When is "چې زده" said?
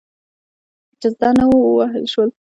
0.99-1.29